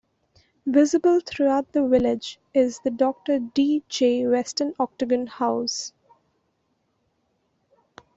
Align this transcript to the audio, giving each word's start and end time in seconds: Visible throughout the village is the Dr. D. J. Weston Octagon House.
Visible 0.65 1.19
throughout 1.19 1.73
the 1.73 1.87
village 1.87 2.39
is 2.55 2.79
the 2.79 2.89
Dr. 2.89 3.37
D. 3.37 3.83
J. 3.87 4.25
Weston 4.25 4.73
Octagon 4.79 5.27
House. 5.27 5.93